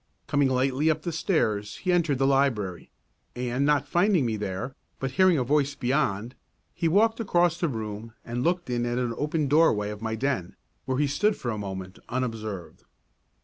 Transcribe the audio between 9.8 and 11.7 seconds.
of my den, where he stood for a